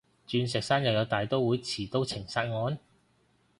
[0.27, 2.79] 鑽石山又有大刀會持刀情殺案？